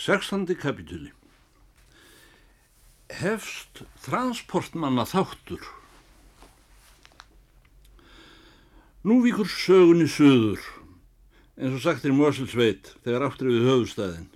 [0.00, 1.10] Sextandi kapitúli
[3.12, 5.60] Hefst transportmanna þáttur
[9.04, 10.60] Nú vikur sögunni söður,
[11.60, 14.26] eins og sagt er Moselsveit þegar áttur við höfustæðin.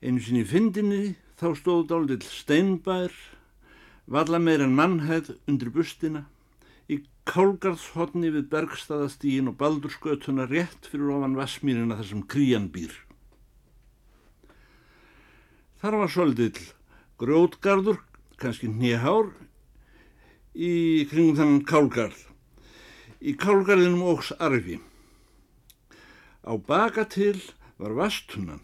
[0.00, 1.02] Einu sinni fyndinni
[1.40, 3.12] þá stóð dálitill steinbær,
[4.08, 6.24] valla meir en mannhæð undir bustina,
[7.28, 12.94] kálgarðshotni við bergstaðastígin og baldurskötuna rétt fyrir ofan vassmýrina þar sem krían býr.
[15.78, 16.64] Þar var svolítill
[17.20, 18.00] grjótgarður,
[18.40, 19.30] kannski nýhár,
[20.54, 22.24] í kringum þannan kálgarð.
[23.22, 24.78] Í kálgarðinum ógs arfi.
[26.42, 27.36] Á baka til
[27.78, 28.62] var vastunan.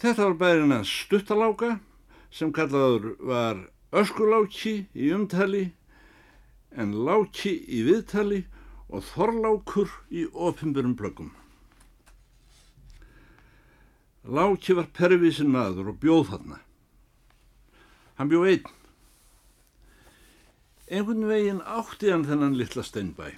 [0.00, 1.74] Þetta var bærin að stuttaláka
[2.30, 5.70] sem kallaður var öskuláki í umtali
[6.76, 8.44] en láki í viðtali
[8.90, 11.30] og þorlákur í ofinbjörnum blöggum.
[14.26, 16.60] Láki var pervísin maður og bjóð þarna.
[18.18, 18.72] Hann bjóð einn.
[20.90, 23.30] Einhvern veginn átti hann þennan litla steinbæ.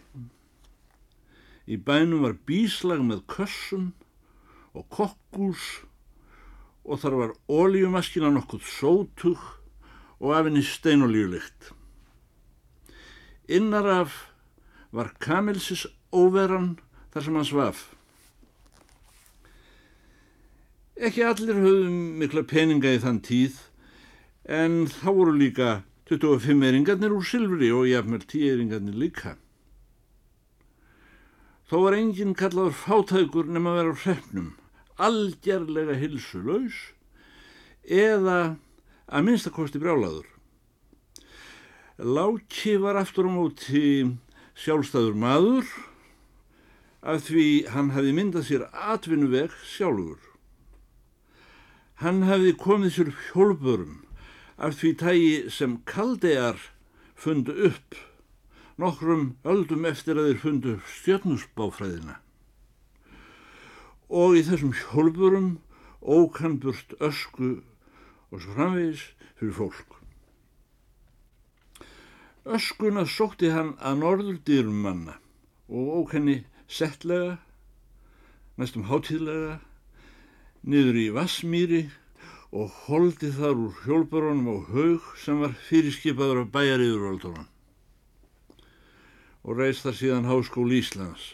[1.68, 3.92] Í bænum var bíslag með kössum
[4.74, 5.84] og kokkús
[6.82, 9.44] og þar var ólíumaskina nokkuð sótug
[10.18, 11.70] og af henni steinolíulikt.
[13.48, 14.12] Innar af
[14.92, 16.76] var kamilsis óveran
[17.12, 17.80] þar sem hann svaf.
[21.02, 23.58] Ekki allir höfðum mikla peninga í þann tíð
[24.46, 25.70] en þá voru líka
[26.12, 29.36] 25 eringarnir úr silfri og jafnvel 10 eringarnir líka.
[31.66, 34.50] Þó var enginn kallaður fátækur nema að vera á hrefnum,
[35.00, 36.82] algjörlega hilsulöys
[37.88, 38.58] eða
[39.08, 40.31] að minnstakosti brjálaður.
[42.02, 44.18] Láki var aftur á móti
[44.58, 45.68] sjálfstæður maður
[46.98, 50.18] af því hann hafi myndað sér atvinnuveg sjálfur.
[52.02, 54.02] Hann hafi komið sér hjólpurum
[54.58, 56.58] af því tægi sem kaldegar
[57.14, 57.94] fundu upp
[58.82, 62.18] nokkrum öldum eftir að þeir fundu stjörnusbáfræðina.
[64.10, 65.52] Og í þessum hjólpurum
[66.02, 67.60] ókannburt ösku
[68.34, 70.01] og svo framvegis fyrir fólk.
[72.42, 75.12] Öskuna sótti hann að norður dýrum manna
[75.70, 77.36] og ókenni settlega,
[78.58, 79.60] næstum hátíðlega,
[80.66, 81.82] niður í Vassmýri
[82.50, 87.46] og holdi þar úr hjólparunum á haug sem var fyrirskipaður af bæjariðurvaldunum
[89.42, 91.28] og reist þar síðan Háskóli Íslands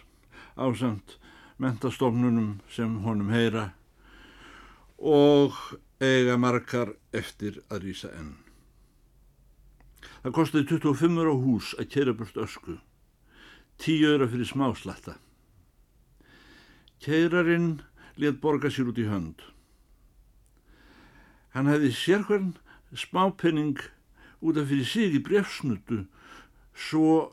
[0.61, 1.17] ásamt
[1.57, 3.71] mentastofnunum sem honum heyra
[4.99, 5.57] og
[6.05, 8.48] eiga margar eftir að rýsa enn.
[10.23, 12.79] Það kostiði 25 á hús að kera burt ösku,
[13.79, 15.15] 10 öra fyrir smáslatta.
[16.99, 17.79] Keirarinn
[18.19, 19.45] let borga sér út í hönd.
[21.55, 22.57] Hann hefði sérhvern
[22.91, 23.79] smápenning
[24.43, 26.05] út af fyrir sig í brefsnutu
[26.75, 27.31] svo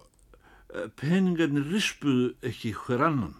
[0.73, 3.35] eh, peningarnir rispuðu ekki hver annan.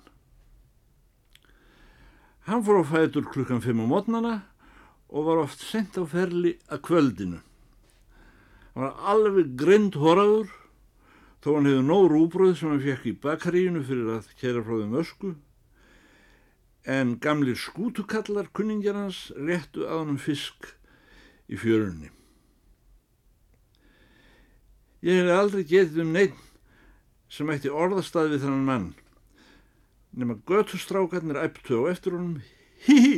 [2.46, 4.36] Hann fór á fætur klukkan 5 á mótnana
[5.10, 7.40] og var oft sendt á ferli að kvöldinu.
[8.76, 10.50] Hann var alveg grind horaður
[11.40, 14.98] þó hann hefði nóg rúbröð sem hann fekk í bakaríinu fyrir að kæra frá þeim
[15.00, 15.30] ösku
[16.96, 20.68] en gamlir skútukallar kunningjar hans réttu að hann fisk
[21.48, 22.12] í fjörunni.
[25.06, 26.44] Ég hef aldrei getið um neitt
[27.32, 28.92] sem ætti orðastað við þannan mann
[30.16, 32.42] nema götustrákarnir æptu á eftir honum
[32.88, 33.16] hí hí,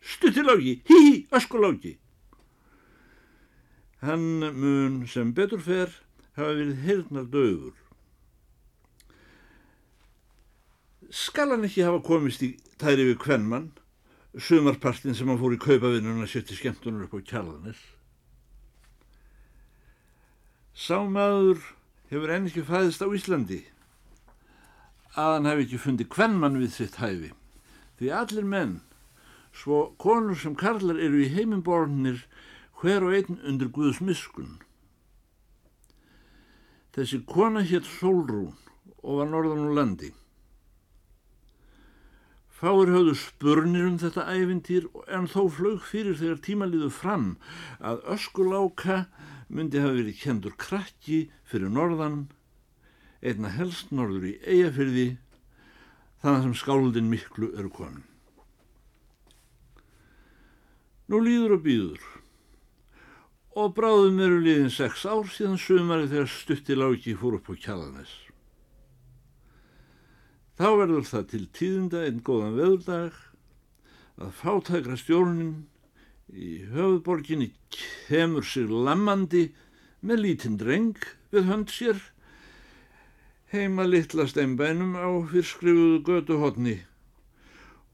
[0.00, 1.98] stuttilági, hí hí, öskulági.
[4.00, 5.92] Hann mun sem betur fer
[6.36, 7.76] hafa verið hirnar döður.
[11.10, 13.70] Skal hann ekki hafa komist í tæri við kvennmann
[14.38, 17.80] sumarpartin sem hann fór í kaupavinnuna sétti skemmtunar upp á kjallanis.
[20.70, 21.60] Sámaður
[22.12, 23.64] hefur enn ekki fæðist á Íslandi
[25.18, 27.32] að hann hef ekki fundið kvennmann við sitt hæfi
[27.98, 28.78] því allir menn
[29.60, 32.22] svo konur sem karlar eru í heimimbornir
[32.80, 34.58] hver og einn undir Guðs miskun.
[36.96, 38.56] Þessi kona hétt Solrún
[39.02, 40.10] og var norðan úr landi.
[42.60, 47.30] Fáir höfðu spurnir um þetta æfintýr en þó flög fyrir þegar tímaliðu fram
[47.78, 48.98] að öskuláka
[49.48, 52.28] myndi hafa verið kendur krakki fyrir norðan,
[53.24, 55.08] einna helst norður í eigafyrði,
[56.20, 58.04] þannig sem skáldin miklu eru komin.
[61.10, 62.04] Nú líður og býður
[63.58, 68.12] og bráðum eru liðin sex ár síðan sömari þegar stutti láki fór upp á kjallanes.
[70.60, 73.18] Þá verður það til tíðunda einn góðan veðurdag
[74.20, 75.54] að fátækra stjórnin
[76.30, 79.48] í höfuborginni kemur sig lammandi
[80.04, 81.00] með lítinn dreng
[81.32, 81.98] við hönd sér
[83.50, 86.76] heima litla steinbænum á fyrskrifuðu götu hodni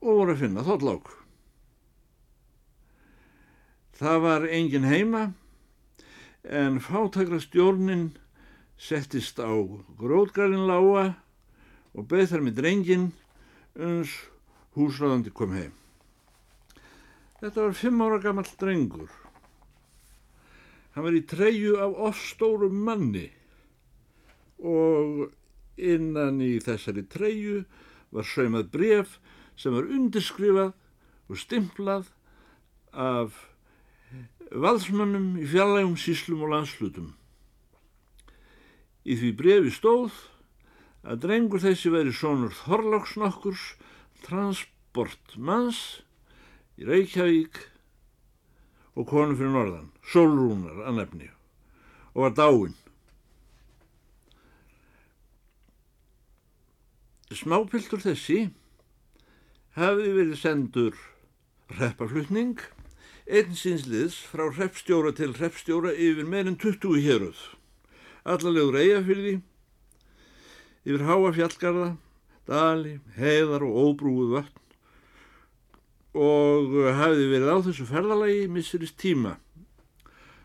[0.03, 1.09] og voru að finna þottlák.
[3.97, 5.23] Það var engin heima
[6.47, 8.11] en fátækra stjórnin
[8.79, 9.51] settist á
[9.99, 11.17] grótgarinn lága
[11.97, 13.07] og beð þar með drengin
[13.75, 14.13] uns
[14.77, 15.73] húsráðandi kom heim.
[17.41, 19.11] Þetta var fimm ára gammal drengur.
[20.95, 23.29] Hann var í treyu af ofstóru manni
[24.63, 25.33] og
[25.77, 27.65] innan í þessari treyu
[28.15, 29.19] var saumað bref
[29.61, 30.73] sem var undirskrifað
[31.29, 32.09] og stimplað
[32.93, 33.37] af
[34.53, 37.13] valsmannum í fjallægum síslum og landslutum.
[39.07, 40.15] Í því brefi stóð
[41.07, 43.77] að drengur þessi veri sonur Þorláksnokkurs
[44.27, 45.81] transportmanns
[46.79, 47.61] í Reykjavík
[48.97, 51.31] og konu fyrir norðan, Solrúnar að nefni
[52.17, 52.77] og var dáinn.
[57.37, 58.47] Smápiltur þessi
[59.77, 60.97] hafi verið sendur
[61.77, 62.63] reppaflutning
[63.27, 67.39] einsýnsliðs frá reppstjóra til reppstjóra yfir meirinn 20 héruð,
[68.23, 69.33] allarlegur eigafyrði
[70.87, 71.89] yfir háa fjallgarða,
[72.47, 74.63] dali, heiðar og óbrúið vötn
[76.17, 79.35] og hafiði verið á þessu ferðalagi missirist tíma,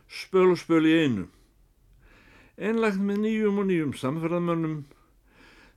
[0.09, 1.27] spöl og spöl í einu.
[2.59, 4.81] Einlagt með nýjum og nýjum samferðamönnum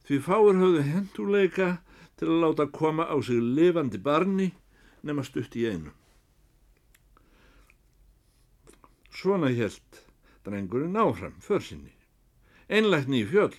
[0.08, 1.68] því fáir höfðu henduleika
[2.18, 4.50] til að láta koma á sig lifandi barni
[5.04, 5.92] nema stutt í einu.
[9.24, 10.02] Svona helt
[10.44, 11.94] drengurinn áfram försinni.
[12.68, 13.54] Einlagt nýj fjöll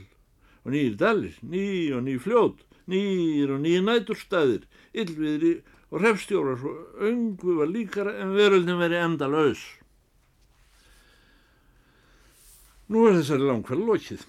[0.62, 5.54] og nýjir dalir, ný og ný fljót, nýjir og nýjir næturstæðir, yllviðri
[5.90, 9.64] og hrefstjórar svo öngu var líkara en veröldin veri enda laus.
[12.86, 14.26] Nú er þessari langkvæl lokið.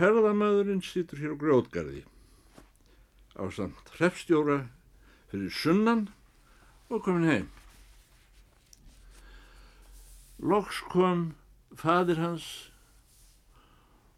[0.00, 2.06] Ferðamæðurinn sýtur hér á grjótgarði
[3.36, 4.62] á samt hrefstjóra
[5.28, 6.08] fyrir sunnan
[6.88, 7.52] og komin heim.
[10.44, 11.30] Loks kom
[11.72, 12.46] fadir hans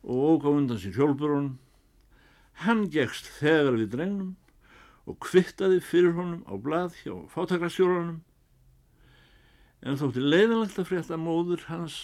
[0.02, 1.52] og óg á undan sér hjólburun.
[2.66, 4.32] Hann gegst þegar við drengnum
[5.06, 8.24] og kvittaði fyrir honum á blað hjá fátakrastjóranum
[9.86, 11.98] en þótti leiðanlegt að frétta móður hans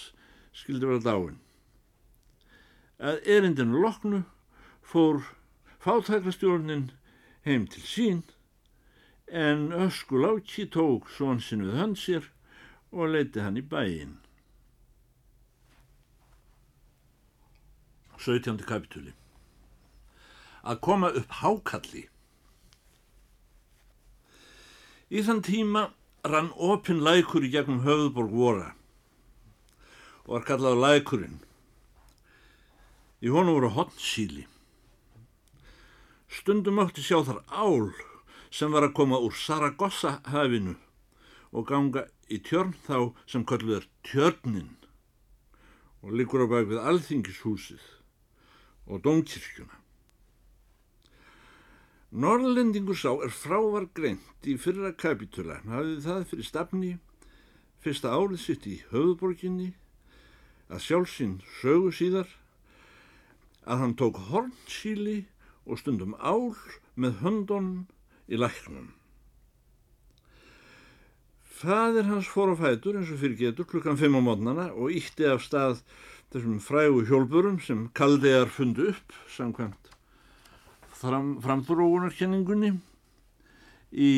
[0.55, 1.41] skildi vera dáin.
[3.03, 4.21] Að erindinu loknu
[4.87, 5.25] fór
[5.83, 6.93] fátakrastjórnin
[7.43, 8.23] heim til sín
[9.27, 12.31] en öskuláki tók svonsinn við hönd sér
[12.93, 14.19] og leiti hann í bæinn.
[18.23, 18.61] 17.
[18.69, 19.11] kapitúli
[20.63, 22.05] Að koma upp hákalli
[25.11, 25.89] Í þann tíma
[26.23, 28.69] rann opinn lækur í gegnum höfðborg vora
[30.23, 31.41] og var kallað lækurinn.
[33.27, 34.45] Í honu voru hotnsíli.
[36.31, 37.91] Stundum átti sjá þar ál
[38.55, 40.77] sem var að koma úr Saragossa hafinu
[41.51, 44.73] og ganga í tjörn þá sem kalluð er tjörnin
[46.03, 47.85] og likur á bakvið alþingishúsið
[48.89, 49.79] og domkirkjuna.
[52.13, 56.91] Norrlendingur sá er frávar greint í fyrra kapitula, hafið það fyrir stafni,
[57.81, 59.71] fyrsta árið sitt í höfuborginni,
[60.69, 62.29] að sjálfsinn sögu síðar,
[63.65, 65.23] að hann tók hornsíli
[65.65, 66.53] og stundum ál
[67.01, 67.73] með höndon
[68.29, 68.91] í læknum.
[71.63, 75.29] Fadir hans fór á fætur eins og fyrir getur klukkan 5 á mótnana og ítti
[75.31, 75.85] af stað
[76.35, 79.93] þessum frægu hjólburum sem kaldegar fundu upp samkvæmt
[80.99, 82.73] fram, frambrúunarkenningunni
[83.95, 84.11] í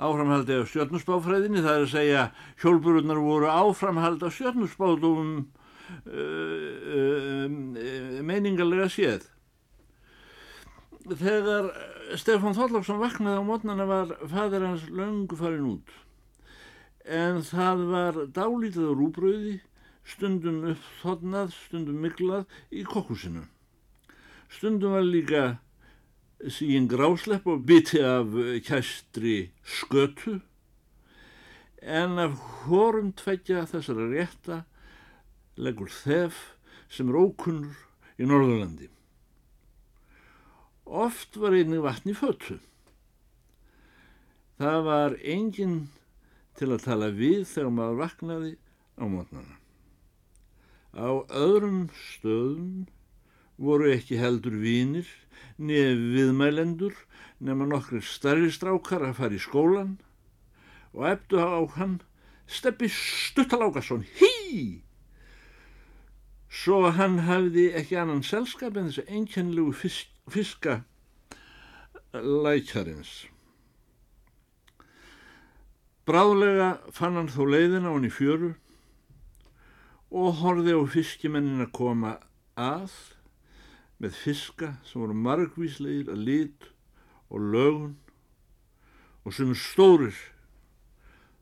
[0.00, 2.26] áframhaldi af stjórnusbáfræðinni það er að segja
[2.64, 5.46] hjólbururnar voru áframhald af stjórnusbáðum uh,
[6.98, 7.46] uh,
[8.26, 9.30] meiningarlega séð.
[11.10, 11.70] Þegar
[12.18, 16.00] Stefán Þorláksson vaknaði á mótnana var fadir hans löngu farin út
[17.10, 19.56] en það var dálítið rúbröði
[20.06, 23.42] stundum uppþotnað, stundum miklað í kokkusinu.
[24.50, 25.42] Stundum var líka
[26.54, 28.30] sín gráslepp og biti af
[28.66, 30.38] kæstri skötu
[31.80, 32.38] en af
[32.68, 34.62] hórum tveggja þessara rétta
[35.60, 36.40] leggur þef
[36.92, 37.76] sem er ókunnur
[38.20, 38.88] í Norðurlandi.
[40.84, 42.58] Oft var einnig vatni fötu.
[44.60, 45.88] Það var enginn
[46.60, 48.52] til að tala við þegar maður vaknaði
[49.00, 49.56] á mótnana.
[50.92, 52.84] Á öðrum stöðum
[53.60, 55.08] voru ekki heldur vínir,
[55.56, 56.94] nefn viðmælendur,
[57.40, 59.96] nema nokkur starri strákar að fara í skólan
[60.92, 62.00] og eftu á hann
[62.50, 64.82] Steppi Stuttalákarsson, hí!
[66.50, 70.80] Svo hann hafði ekki annan selskap en þessu einkennlegu fisk, fiska
[72.10, 73.28] lækjarins.
[76.10, 78.48] Bráðlega fann hann þó leiðina hann í fjöru
[80.10, 82.16] og horfi á fiskimennin að koma
[82.58, 82.96] að
[84.02, 86.66] með fiska sem voru margvíslegir að lit
[87.30, 87.94] og lögun
[89.22, 90.18] og sem stórir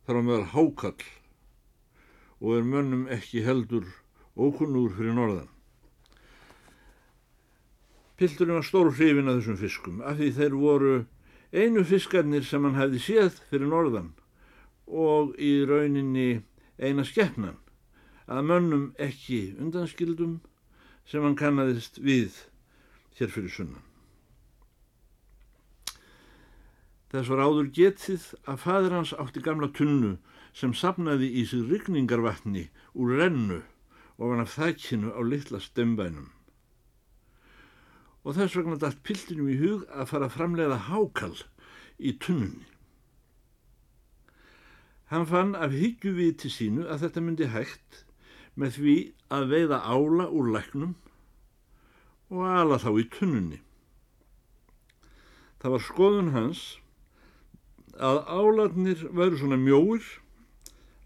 [0.05, 1.09] þar á meðal hákall
[2.45, 3.89] og er mönnum ekki heldur
[4.37, 5.49] ókunnúr fyrir norðan.
[8.21, 10.95] Pilturinn var stór hrifin að þessum fiskum af því þeir voru
[11.57, 14.13] einu fiskarnir sem hann hefði séð fyrir norðan
[14.89, 16.43] og í rauninni
[16.79, 17.59] eina skeppnan
[18.29, 20.39] að mönnum ekki undanskildum
[21.09, 22.35] sem hann kannadist við
[23.19, 23.85] hér fyrir sunnan.
[27.09, 30.19] Þess var áður getið að fadur hans átti gamla tunnu
[30.53, 33.63] sem sapnaði í sig rykningarvatni úr rennu
[34.19, 36.29] og hann af þækinu á litla stembænum.
[38.29, 41.39] Og þess vegna dætt piltinum í hug að fara að framleiða hákall
[41.97, 42.68] í tunnunni.
[45.09, 48.03] Hann fann af hyggjuviti sínu að þetta myndi hægt
[48.59, 48.97] með því
[49.33, 50.95] að veiða ála úr læknum
[52.29, 53.61] og ala þá í tunnunni.
[55.59, 56.63] Það var skoðun hans
[57.99, 60.05] að álarnir væru svona mjóir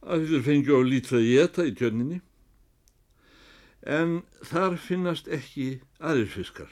[0.02, 2.18] að þeir fengju á lítrað geta í tjörninni
[3.87, 6.71] en þar finnast ekki aðrir fiskar.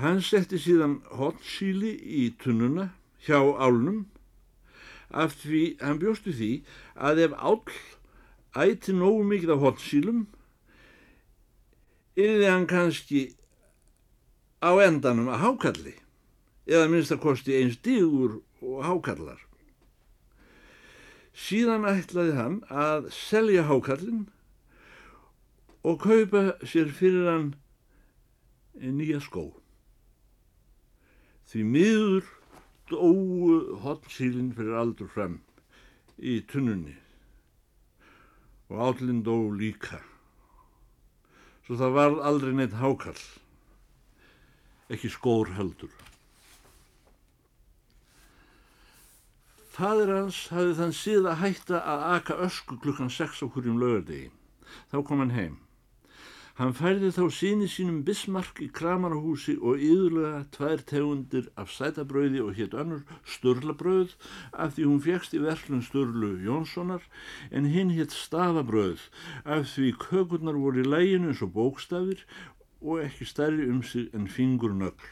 [0.00, 2.90] Hann setti síðan hotsíli í tunnuna
[3.26, 4.06] hjá álnum
[5.10, 6.50] af því hann bjóstu því
[6.94, 7.74] að ef áll
[8.64, 10.24] ætti nógu mikið af hotsílum
[12.18, 13.30] yfir hann kannski
[14.62, 15.94] á endanum að hákalli
[16.70, 19.40] eða minnst að kosti eins digur og hákallar.
[21.34, 24.26] Síðan ætlaði hann að selja hákallin
[25.86, 27.48] og kaupa sér fyrir hann
[28.74, 29.48] nýja skó.
[31.50, 32.28] Því miður
[32.90, 35.38] dóu hotsílinn fyrir aldur fram
[36.18, 36.96] í tunnunni
[38.70, 39.98] og állinn dó líka.
[41.66, 43.22] Svo það var aldrei neitt hákall,
[44.90, 45.92] ekki skór heldur.
[49.70, 54.30] Fadir hans hafði þann síða hætta að aka ösku klukkan 6 á hverjum lögardegi.
[54.90, 55.58] Þá kom hann heim.
[56.60, 62.58] Hann færði þá síni sínum bismark í kramarahúsi og yðurlega tvær tegundir af sætabrauði og
[62.58, 64.12] hétt önnur störlabrauð
[64.52, 67.06] af því hún fjækst í verslun Störlu Jónssonar
[67.48, 69.06] en hinn hétt stafabrauð
[69.56, 72.26] af því kökurnar voru í læginu eins og bókstafir
[72.84, 75.10] og ekki stærri um sig en fingurnögl.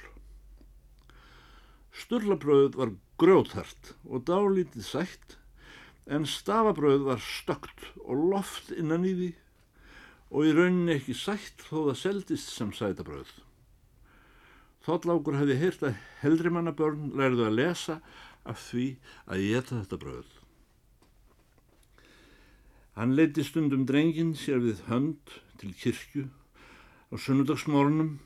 [1.97, 5.41] Störlabrauð var grjóthart og dálítið sætt
[6.05, 9.35] en stafabröð var stökt og loft innan í því
[10.29, 13.31] og í rauninni ekki sætt þó það seldist sem sætabröð.
[14.85, 17.99] Þóttlákur hefði heyrt að heldrimannabörn lærðu að lesa
[18.49, 18.87] af því
[19.29, 20.29] að geta þetta bröð.
[22.99, 26.25] Hann leiti stundum drengin sér við hönd til kirkju
[27.13, 28.17] á sunnudagsmórnum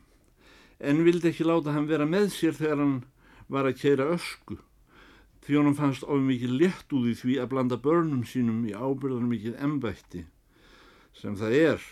[0.82, 2.94] en vildi ekki láta hann vera með sér þegar hann
[3.52, 4.58] var að keira ösku
[5.42, 9.58] því honum fannst of mikið létt úr því að blanda börnum sínum í ábyrðan mikið
[9.66, 10.24] embætti
[11.16, 11.86] sem það er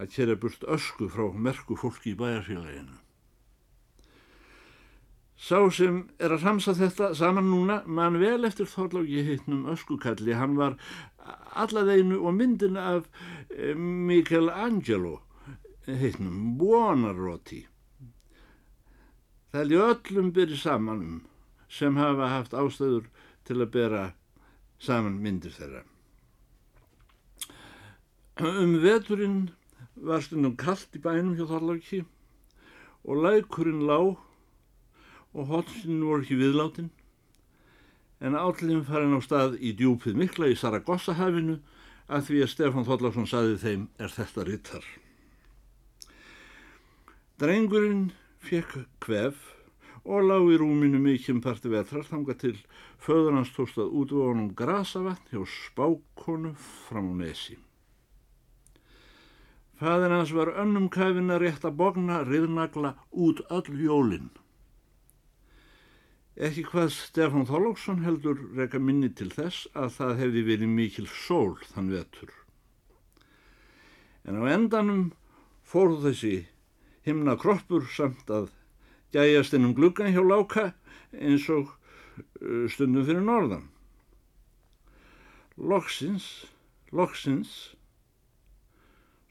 [0.00, 2.98] að kera burt ösku frá merku fólki í bæjarfélaginu.
[5.34, 10.54] Sá sem er að ramsa þetta saman núna, mann vel eftir þorláki heitnum öskukalli, hann
[10.56, 10.78] var
[11.58, 13.08] alladeinu og myndin af
[13.50, 15.18] eh, Michelangelo
[15.86, 17.64] heitnum Buonarroti.
[19.52, 21.18] Það er öllum byrjið saman um
[21.68, 23.10] sem hafa haft ástöður
[23.46, 24.04] til að bera
[24.78, 25.82] saman myndir þeirra.
[28.40, 29.50] Um veturinn
[29.94, 32.00] var stundum kallt í bænum hjá Þorláki
[33.06, 34.16] og lækurinn lág
[35.38, 36.88] og hotsinn voru ekki viðláttinn
[38.18, 41.60] en állin farin á stað í djúpið mikla í Saragossa-hafinu
[42.10, 44.88] að því að Stefán Þorláksson saði þeim er þetta rittar.
[47.38, 48.08] Drengurinn
[48.42, 49.52] fekk kvef
[50.02, 52.56] og lág í rúminu mikinn parti vetrar þanga til
[52.98, 57.60] föður hans tóst að útvöðunum grasavatn hjá spákonu fram á nesi.
[59.80, 64.30] Fæðin hans var önnum kæfin að rétt að bogna riðnagla út öll jólinn.
[66.34, 71.52] Ekki hvað Stefán Þorlóksson heldur reyka minni til þess að það hefði verið mikil sól
[71.74, 72.32] þann vetur.
[74.26, 75.04] En á endanum
[75.62, 76.46] fór þessi
[77.06, 78.50] himna kroppur samt að
[79.14, 80.72] gæjast ennum gluggan hjá láka
[81.14, 83.68] eins og uh, stundum fyrir norðan.
[85.54, 86.46] Loksins,
[86.90, 87.74] loksins,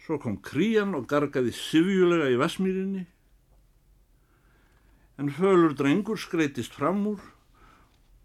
[0.03, 3.05] svo kom krían og gargaði sifjulega í vasmýrinni
[5.21, 7.23] en fölur drengur skreitist fram úr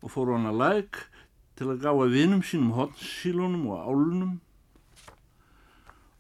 [0.03, 1.01] og fór hann að læk
[1.59, 4.37] til að gáða vinum sínum hotsílunum og álunum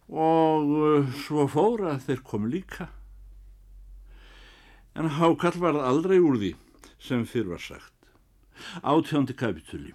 [0.09, 2.89] og uh, svo fór að þeir kom líka.
[4.97, 6.55] En hákall varð aldrei úr því
[6.99, 7.95] sem fyrr var sagt.
[8.83, 9.93] Átjóndi kapitúli.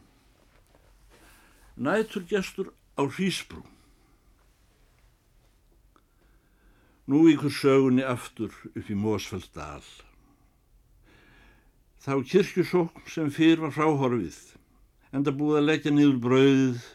[1.75, 3.65] Nætur gestur á Hrísbrú.
[7.03, 9.83] Nú ykkur sögunni aftur upp í Mósfelldal.
[11.99, 14.37] Þá kirkjusókn sem fyrr var fráhorfið,
[15.11, 16.85] enda búið að leggja niður brauðið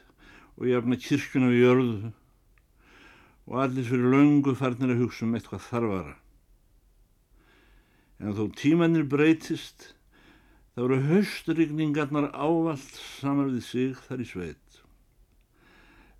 [0.56, 2.12] og jafna kirkjuna við jörðu
[3.48, 6.16] og allir fyrir löngu farnir að hugsa um eitthvað þarfara.
[8.18, 9.92] En þó tímannir breytist,
[10.72, 14.80] þá eru haustrygningarnar ávalt samar við sig þar í sveit.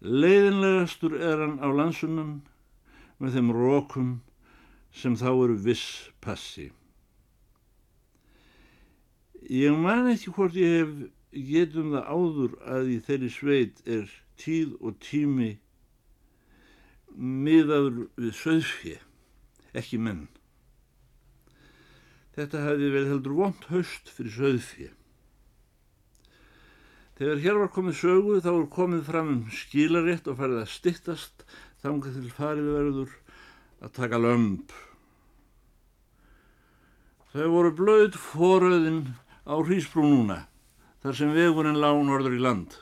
[0.05, 2.39] Leiðinlegastur er hann á landsunum
[3.19, 4.11] með þeim rókum
[4.95, 6.71] sem þá eru viss passi.
[9.49, 10.95] Ég man ekki hvort ég hef
[11.49, 14.09] getum það áður að í þeirri sveit er
[14.41, 15.53] tíð og tími
[17.19, 18.99] miðaður við söðfje,
[19.77, 20.27] ekki menn.
[22.39, 24.93] Þetta hefði vel heldur vond haust fyrir söðfje.
[27.19, 31.43] Þegar hér var komið sögu þá er komið fram um skilarétt og farið að stittast
[31.83, 33.15] þangað til farið verður
[33.85, 34.75] að taka lömp.
[37.33, 39.03] Þau voru blöð foröðin
[39.47, 40.43] á Hrísbrú núna,
[41.05, 42.75] þar sem vegurinn lág norður í land.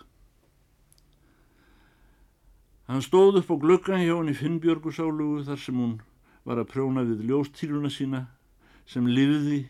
[2.87, 5.97] Hann stóð upp á glöggan hjá henni Finnbjörgusálugu þar sem hún
[6.47, 8.21] var að prjóna við ljóstýruna sína
[8.87, 9.65] sem lifiði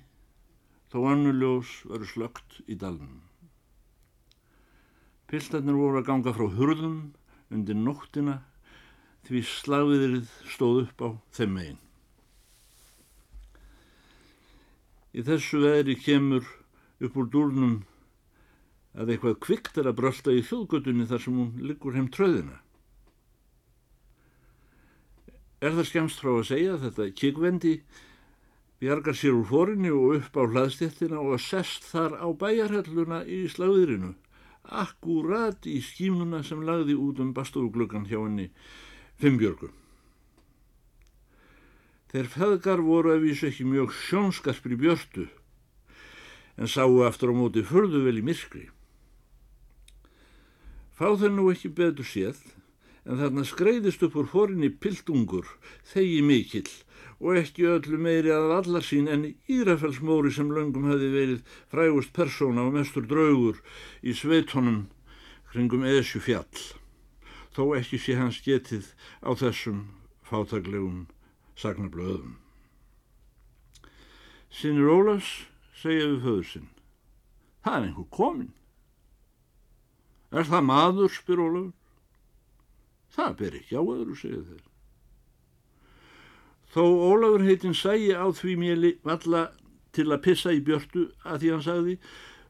[0.92, 3.22] þó annu ljós veru slögt í dalnum.
[5.26, 6.98] Piltarnir voru að ganga frá hurðum
[7.50, 8.42] undir nóttina
[9.26, 11.82] því slagviðrið stóð upp á þeim megin.
[15.16, 16.48] Í þessu veðri kemur
[17.00, 17.76] upp úr dúrnum
[18.96, 22.60] að eitthvað kvikt er að brölda í þjóðgötunni þar sem hún liggur heim tröðina.
[25.64, 27.72] Er það skemst frá að segja að þetta kikvendi
[28.80, 34.12] bjargar sér úr fórinni og upp á hlaðstéttina og sest þar á bæjarhelluna í slagðirinu,
[34.68, 38.50] akkurat í skímuna sem lagði út um bastofuglökan hjá henni
[39.22, 39.72] Fimbjörgu.
[42.12, 45.26] Þeir feðgar voru að vísu ekki mjög sjónskarpir í björtu
[46.56, 48.66] en sáu aftur á móti förðu vel í myrkri.
[50.96, 52.38] Fá þeir nú ekki betur séð,
[53.04, 55.44] en þarna skreiðist upp úr forinni piltungur,
[55.92, 56.70] þegi mikill
[57.20, 62.64] og ekki öllu meiri að allar sín en Írafellsmóri sem löngum hefði verið frægust persóna
[62.66, 63.60] og mestur draugur
[64.02, 64.86] í sveitonum
[65.52, 66.64] kringum Esju fjall,
[67.56, 68.90] þó ekki sé hans getið
[69.24, 69.86] á þessum
[70.28, 71.06] fátaglegum
[71.56, 72.36] sagnablöðum.
[74.52, 76.70] Sinir Ólafs segja við föður sinn.
[77.64, 78.52] Það er einhver komin.
[80.36, 81.74] Er það maður, spyr Ólafur.
[83.16, 84.64] Það ber ekki á öðru, segja þeir.
[86.76, 89.46] Þó Ólafur heitin sægi á því mjöli valla
[89.96, 91.94] til að pissa í björtu að því hann sagði,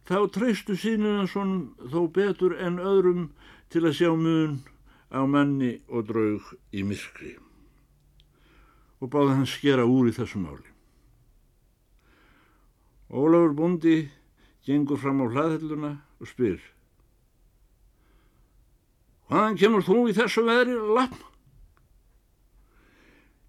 [0.07, 3.29] þá treystu sínuna svonum þó betur en öðrum
[3.71, 4.59] til að sjá mun
[5.12, 7.37] á manni og draug í myrkri
[9.01, 10.71] og báði hann skera úr í þessu máli.
[13.12, 13.99] Ólafur Bundi
[14.66, 16.59] gengur fram á hlaðhelluna og spyr
[19.27, 21.16] Hvaðan kemur þú í þessu veðri lapp?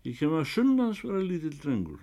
[0.07, 1.99] Ég kem að sunnans vera lítill drengur.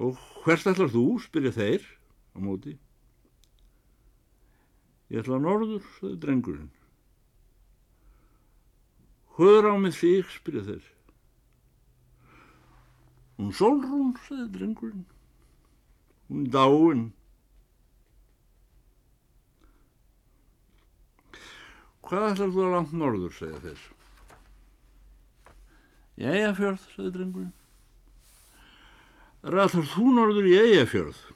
[0.00, 1.84] Og hvert ætlar þú, spyrja þeir
[2.32, 2.78] á móti.
[5.14, 6.70] Ég ætla norður, sagði drengurinn.
[9.36, 10.88] Hver á með þig, spyrja þeir.
[13.38, 15.04] Hún Solrún, sagði drengurinn.
[16.26, 17.06] Hún dáin.
[22.02, 23.88] Hvað ætlar þú að langt norður, segja þeir.
[26.26, 27.56] Jæjafjörð, sagði drengurinn.
[29.46, 31.26] Ræðar þú norður í Jæjafjörð?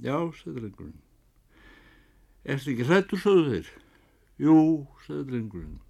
[0.00, 1.03] Já, sagði drengurinn.
[2.44, 3.72] Ertu ekki hrættur, sagðu þeir.
[4.44, 4.60] Jú,
[5.06, 5.80] sagði drengurinn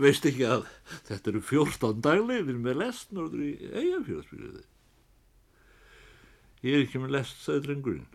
[0.00, 0.66] veist ekki að
[1.08, 4.62] þetta eru 14 daglegir með lest norður í eigafjóðspyrjuði.
[6.66, 8.12] Ég er ekki með lest, sagði drengurinn.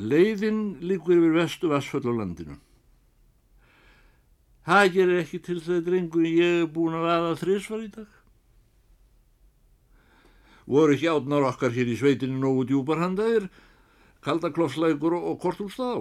[0.00, 2.56] Leiðin líkur yfir vestu vassföll á landinu.
[4.64, 8.16] Það gerir ekki til það drengur ég er búin að vaða þrísvar í dag.
[10.70, 13.48] Voru ekki átnar okkar hér í sveitinu nógu djúbarhandaðir,
[14.22, 16.00] kaldaklofslækur og, og kortúlstað á?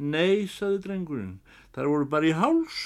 [0.00, 1.34] Nei, saði drengurinn,
[1.74, 2.78] þar voru bara í háls.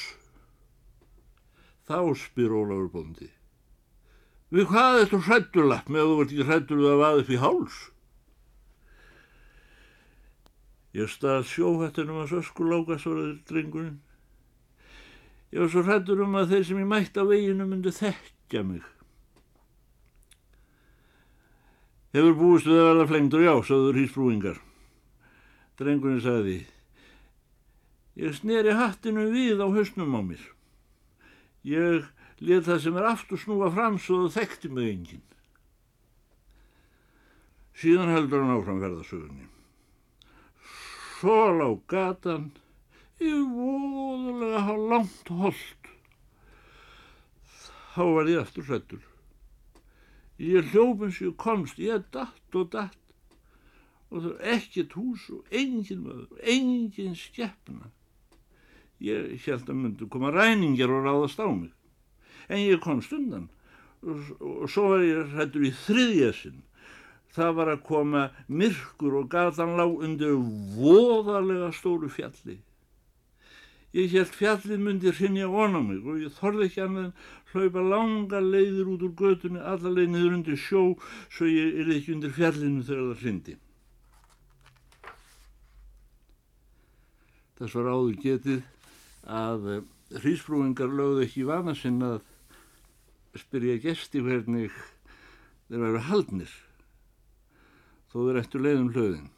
[1.87, 3.29] Þá spyr Ólafur bóndi.
[4.55, 7.31] Við hvað er þetta hrættulapp með að þú vart ekki hrættur við að vaða upp
[7.31, 7.79] í háls?
[10.95, 14.01] Ég stað sjóhættunum að sösku láka, svarði drengurinn.
[15.55, 18.94] Ég var svo hrættur um að þeir sem ég mætti á veginu myndi þekkja mig.
[22.15, 24.59] Hefur búist við að verða flengdur, já, saður hýsbrúingar.
[25.81, 26.59] Drengurinn sagði,
[28.23, 30.45] ég sneri hattinu við á hausnum á mér.
[31.67, 32.05] Ég
[32.39, 35.25] let það sem er aftur snúa fram svo það þekkti mig enginn.
[37.83, 39.49] Síðan heldur hann áfram verðasögunni.
[41.19, 42.53] Svo lág gatan
[43.19, 45.91] í voðulega langt hold.
[47.97, 49.03] Þá var ég aftur hrettur.
[50.43, 52.99] Ég hljópum sér komst, ég datt og datt
[54.15, 57.89] og það var ekkert hús og engin maður, engin skeppna.
[59.03, 61.73] Ég held að myndu koma ræningar og ráðast á mig.
[62.47, 63.49] En ég kom stundan
[64.05, 66.63] og, og svo var ég hættur í þriðjasinn.
[67.35, 70.37] Það var að koma myrkur og gatan lág undir
[70.79, 72.61] voðalega stóru fjalli.
[73.95, 77.13] Ég held fjallið myndi hrinja vona mig og ég þorði ekki annað en
[77.55, 80.83] hlaupa langa leiðir út úr götunni, alla leið niður undir sjó,
[81.31, 83.57] svo ég er ekki undir fjallinu þegar það hrindi.
[87.55, 88.65] Þess var áður getið
[89.31, 89.85] að eh,
[90.19, 92.19] hrísfrúingar lögðu ekki vana sinn að
[93.39, 94.75] spyrja gesti hvernig
[95.69, 96.51] þeir væru haldnir,
[98.11, 99.31] þó þeir eftir leiðum hlöðin.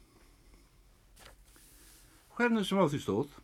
[2.37, 3.37] Hvernig sem á því stóð,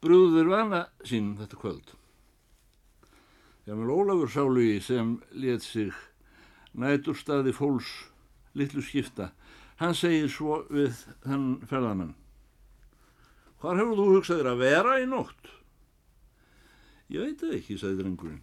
[0.00, 1.96] brúður vana sín þetta kvöld.
[3.70, 5.92] Jamil Ólafur Sálugi sem let sig
[6.74, 7.86] næturstaði fólks
[8.58, 9.28] litlu skipta,
[9.78, 12.16] hann segir svo við þann ferðamann.
[13.62, 15.52] Hvar hefur þú hugsaðir að vera í nótt?
[17.14, 18.42] Ég veit það ekki, sagði drengurinn.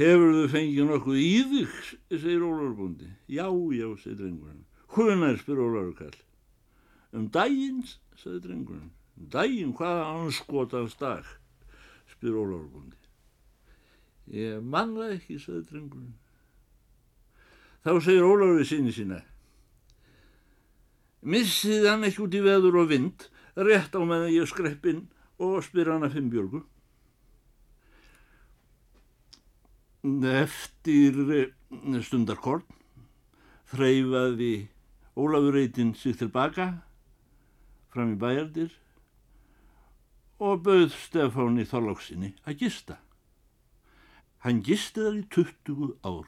[0.00, 1.78] Hefur þú fengið nokkuð í þig,
[2.16, 3.12] segir Ólafur búndi.
[3.28, 4.64] Já, já, segir drengurinn.
[4.96, 6.20] Húnar, spyr Ólafur kall.
[7.12, 8.92] Um dagins, sagði drengurinn.
[9.28, 11.36] Dægin hvaða anskotans dag,
[12.16, 13.05] spyr Ólafur búndi.
[14.34, 16.14] Ég manna ekki, saði drengurinn.
[17.86, 19.20] Þá segir Ólafur við sinni sína.
[21.26, 25.04] Missið hann ekki út í veður og vind, rétt á meðan ég skrepp inn
[25.42, 26.62] og spyr hann að Finnbjörgu.
[30.06, 32.66] Eftir eh, stundarkorn
[33.70, 34.68] þreyfaði
[35.16, 36.68] Ólafur reytin sig tilbaka
[37.94, 38.74] fram í bæjardir
[40.36, 43.00] og bauð Stefáni Þorláksinni að gista.
[44.46, 46.26] Hann gisti þar í 20 ár.